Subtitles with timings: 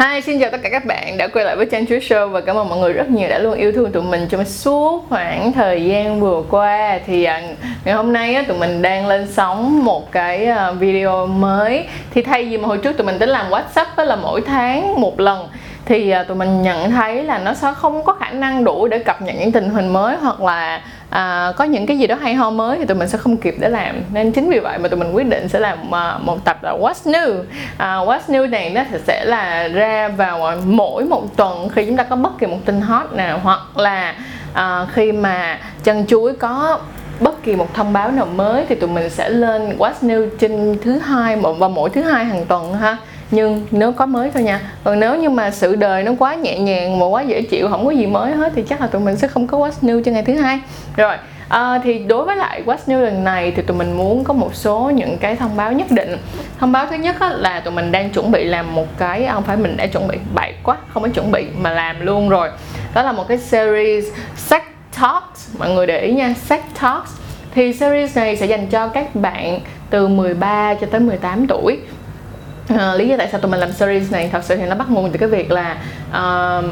[0.00, 2.40] Hi, xin chào tất cả các bạn đã quay lại với Trang Chuối Show và
[2.40, 5.52] cảm ơn mọi người rất nhiều đã luôn yêu thương tụi mình trong suốt khoảng
[5.52, 6.98] thời gian vừa qua.
[7.06, 7.42] Thì à,
[7.84, 11.86] ngày hôm nay á, tụi mình đang lên sóng một cái à, video mới.
[12.14, 15.00] Thì thay vì mà hồi trước tụi mình tính làm Whatsapp á, là mỗi tháng
[15.00, 15.48] một lần
[15.84, 18.98] thì à, tụi mình nhận thấy là nó sẽ không có khả năng đủ để
[18.98, 20.80] cập nhật những tình hình mới hoặc là
[21.10, 23.54] à, có những cái gì đó hay ho mới thì tụi mình sẽ không kịp
[23.58, 24.02] để làm.
[24.12, 26.72] Nên chính vì vậy mà tụi mình quyết định sẽ làm uh, một tập là
[26.72, 27.38] What's New?
[27.38, 31.96] Uh, What's New này nó sẽ là ra vào à, mỗi một tuần khi chúng
[31.96, 34.14] ta có bất kỳ một tin hot nào hoặc là
[34.52, 36.80] uh, khi mà chân chuối có
[37.20, 40.78] bất kỳ một thông báo nào mới thì tụi mình sẽ lên What's New trên
[40.82, 42.96] thứ hai và mỗi thứ hai hàng tuần ha
[43.30, 44.60] nhưng nếu có mới thôi nha.
[44.84, 47.84] Còn nếu như mà sự đời nó quá nhẹ nhàng mà quá dễ chịu không
[47.84, 50.12] có gì mới hết thì chắc là tụi mình sẽ không có what's new cho
[50.12, 50.60] ngày thứ hai.
[50.96, 51.16] Rồi
[51.50, 54.54] À, thì đối với lại What's New lần này thì tụi mình muốn có một
[54.54, 56.16] số những cái thông báo nhất định.
[56.58, 59.42] Thông báo thứ nhất là tụi mình đang chuẩn bị làm một cái à, Không
[59.42, 62.50] phải mình đã chuẩn bị, bậy quá, không có chuẩn bị mà làm luôn rồi.
[62.94, 64.04] Đó là một cái series
[64.36, 64.62] Sex
[65.00, 67.10] Talks Mọi người để ý nha, Sex Talks.
[67.54, 71.78] Thì series này sẽ dành cho các bạn từ 13 cho tới 18 tuổi
[72.74, 74.90] uh, lý do tại sao tụi mình làm series này thật sự thì nó bắt
[74.90, 75.76] nguồn từ cái việc là
[76.10, 76.64] uh,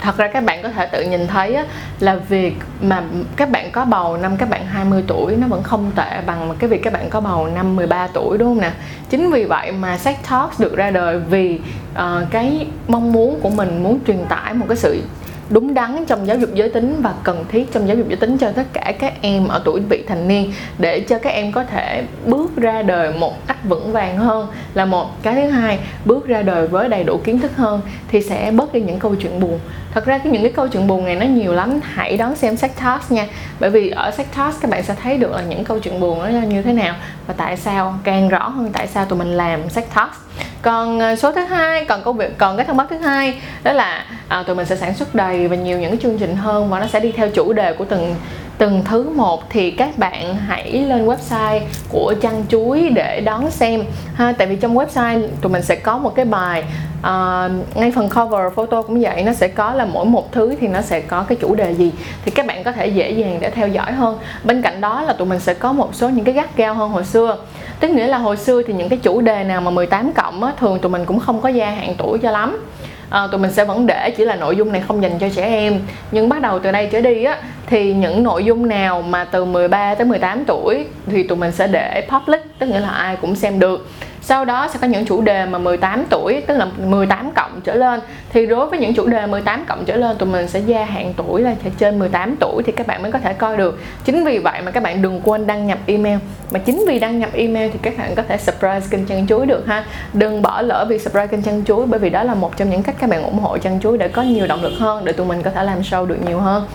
[0.00, 1.64] thật ra các bạn có thể tự nhìn thấy á,
[2.00, 3.02] là việc mà
[3.36, 6.70] các bạn có bầu năm các bạn 20 tuổi nó vẫn không tệ bằng cái
[6.70, 8.72] việc các bạn có bầu năm 13 tuổi đúng không nè?
[9.10, 11.60] Chính vì vậy mà Sex Talks được ra đời vì
[11.92, 15.02] uh, cái mong muốn của mình muốn truyền tải một cái sự
[15.50, 18.38] đúng đắn trong giáo dục giới tính và cần thiết trong giáo dục giới tính
[18.38, 21.64] cho tất cả các em ở tuổi vị thành niên, để cho các em có
[21.64, 25.78] thể bước ra đời một cách vững vàng hơn là một cái thứ hai.
[26.04, 29.14] Bước ra đời với đầy đủ kiến thức hơn thì sẽ bớt đi những câu
[29.14, 29.58] chuyện buồn.
[29.94, 32.56] Thật ra cái những cái câu chuyện buồn này nó nhiều lắm, hãy đón xem
[32.56, 33.26] sách talks nha.
[33.60, 36.18] Bởi vì ở sách talks các bạn sẽ thấy được là những câu chuyện buồn
[36.22, 36.94] nó như thế nào
[37.26, 40.16] và tại sao, càng rõ hơn tại sao tụi mình làm sách talks
[40.62, 43.72] còn ờ, số thứ hai còn công việc còn cái thông báo thứ hai đó
[43.72, 46.70] là à, tụi mình sẽ sản xuất đầy và nhiều những cái chương trình hơn
[46.70, 48.14] và nó sẽ đi theo chủ đề của từng
[48.58, 49.50] từng thứ một.
[49.50, 54.32] Thì các bạn hãy lên website của chăn chuối để đón xem ha.
[54.38, 56.64] Tại vì trong website tụi mình sẽ có một cái bài
[57.00, 59.22] uh, ngay phần cover photo cũng vậy.
[59.22, 61.92] Nó sẽ có là mỗi một thứ thì nó sẽ có cái chủ đề gì.
[62.24, 64.18] Thì các bạn có thể dễ dàng để theo dõi hơn.
[64.44, 66.90] Bên cạnh đó là tụi mình sẽ có một số những cái gắt gao hơn
[66.90, 67.36] hồi xưa
[67.80, 70.52] tức nghĩa là hồi xưa thì những cái chủ đề nào mà 18 cộng á,
[70.60, 72.64] thường tụi mình cũng không có gia hạn tuổi cho lắm.
[73.10, 75.42] À, tụi mình sẽ vẫn để chỉ là nội dung này không dành cho trẻ
[75.42, 75.80] em.
[76.10, 79.44] Nhưng bắt đầu từ đây trở đi á thì những nội dung nào mà từ
[79.44, 83.36] 13 tới 18 tuổi thì tụi mình sẽ để public tức nghĩa là ai cũng
[83.36, 83.88] xem được
[84.28, 87.74] sau đó sẽ có những chủ đề mà 18 tuổi, tức là 18 cộng trở
[87.74, 88.00] lên.
[88.32, 91.14] Thì đối với những chủ đề 18 cộng trở lên, tụi mình sẽ gia hạn
[91.16, 93.80] tuổi là trên 18 tuổi thì các bạn mới có thể coi được.
[94.04, 96.18] Chính vì vậy mà các bạn đừng quên đăng nhập email.
[96.50, 99.46] Mà chính vì đăng nhập email thì các bạn có thể surprise kênh chân chuối
[99.46, 99.84] được ha.
[100.12, 102.82] Đừng bỏ lỡ việc surprise kênh chân chuối, bởi vì đó là một trong những
[102.82, 105.26] cách các bạn ủng hộ chân chuối để có nhiều động lực hơn, để tụi
[105.26, 106.66] mình có thể làm show được nhiều hơn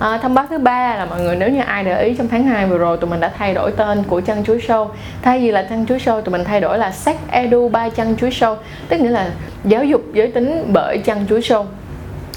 [0.00, 2.44] à, thông báo thứ ba là mọi người nếu như ai để ý trong tháng
[2.44, 4.88] 2 vừa rồi tụi mình đã thay đổi tên của chăn chuối show.
[5.22, 8.16] Thay vì là chăn chuối show tụi mình thay đổi là sex edu by chăn
[8.16, 8.56] chuối show
[8.88, 9.30] tức nghĩa là
[9.64, 11.64] giáo dục giới tính bởi chăn chuối show.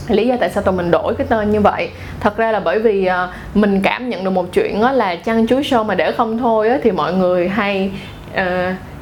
[0.08, 1.90] Lý do tại sao tụi mình đổi cái tên như vậy?
[2.20, 5.48] Thật ra là bởi vì uh, mình cảm nhận được một chuyện đó là chăn
[5.48, 7.92] chuối show mà để không thôi á, thì mọi người hay
[8.34, 8.42] uh,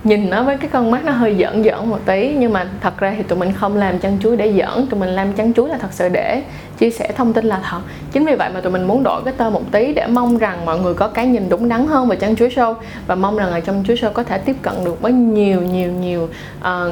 [0.04, 2.98] nhìn nó với cái con mắt nó hơi giỡn giỡn một tí nhưng mà thật
[2.98, 4.88] ra thì tụi mình không làm chăn chuối để giỡn.
[4.88, 6.44] Tụi mình làm chăn chuối là thật sự để
[6.78, 7.80] chia sẻ thông tin là thật.
[8.12, 10.66] Chính vì vậy mà tụi mình muốn đổi cái tên một tí để mong rằng
[10.66, 12.76] mọi người có cái nhìn đúng đắn hơn về chăn chuối show
[13.08, 15.92] và mong rằng là trong chuối show có thể tiếp cận được với nhiều nhiều
[15.92, 16.30] nhiều
[16.60, 16.92] uh,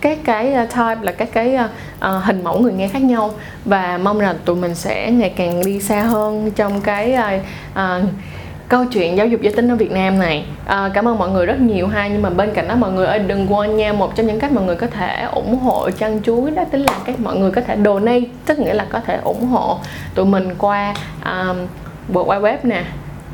[0.00, 3.30] các cái ờ, type là các cái uh, hình mẫu người nghe khác nhau.
[3.64, 8.08] Và mong rằng tụi mình sẽ ngày càng đi xa hơn trong cái uh, uh,
[8.68, 11.46] câu chuyện giáo dục giới tính ở Việt Nam này à, cảm ơn mọi người
[11.46, 12.08] rất nhiều ha.
[12.08, 14.52] Nhưng mà bên cạnh đó mọi người ơi đừng quên nha một trong những cách
[14.52, 17.60] mọi người có thể ủng hộ chăn chuối đó chính là cách mọi người có
[17.60, 19.78] thể donate tức nghĩa là có thể ủng hộ
[20.14, 21.56] tụi mình qua um,
[22.26, 22.82] qua web nè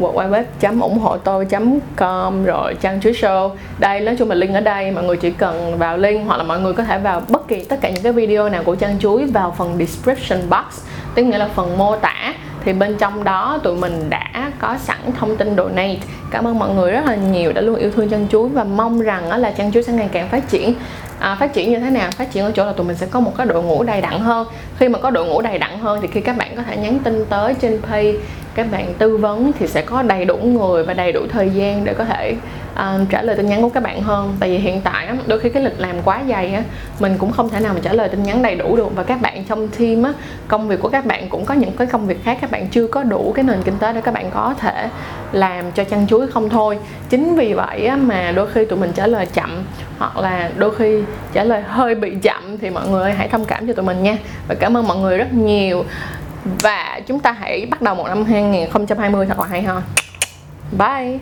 [0.01, 1.47] www ủng hộ tôi
[1.97, 3.51] com rồi trang chuối show.
[3.79, 6.43] Đây nói chung là link ở đây mọi người chỉ cần vào link hoặc là
[6.43, 8.99] mọi người có thể vào bất kỳ tất cả những cái video nào của trang
[8.99, 10.85] chuối vào phần description box
[11.15, 12.24] tức nghĩa là phần mô tả
[12.65, 15.97] thì bên trong đó tụi mình đã có sẵn thông tin donate.
[16.31, 19.01] Cảm ơn mọi người rất là nhiều đã luôn yêu thương chân chuối và mong
[19.01, 20.75] rằng là chân chuối sẽ ngày càng phát triển.
[21.19, 22.11] À, phát triển như thế nào?
[22.11, 24.21] Phát triển ở chỗ là tụi mình sẽ có một cái đội ngũ đầy đặn
[24.21, 24.47] hơn.
[24.79, 26.99] Khi mà có đội ngũ đầy đặn hơn thì khi các bạn có thể nhắn
[27.05, 28.17] tin tới trên pay
[28.55, 31.85] các bạn tư vấn thì sẽ có đầy đủ người và đầy đủ thời gian
[31.85, 32.35] để có thể
[32.75, 34.37] uh, trả lời tin nhắn của các bạn hơn.
[34.41, 36.63] Tại vì hiện tại á, đôi khi cái lịch làm quá dày á
[37.01, 38.97] mình cũng không thể nào mà trả lời tin nhắn đầy đủ được.
[38.97, 40.13] Và các bạn trong team á
[40.49, 42.39] công việc của các bạn cũng có những cái công việc khác.
[42.41, 44.89] Các bạn chưa có đủ cái nền kinh tế để các bạn có thể
[45.33, 46.79] làm cho chăn chuối không thôi.
[47.11, 49.65] Chính vì vậy á, mà đôi khi tụi mình trả lời chậm
[49.99, 53.67] hoặc là đôi khi trả lời hơi bị chậm thì mọi người hãy thông cảm
[53.67, 54.17] cho tụi mình nha.
[54.49, 55.85] Và cảm ơn mọi người rất nhiều.
[56.45, 59.83] Và chúng ta hãy bắt đầu một năm 2020 thật là hay ho
[60.79, 61.19] bye.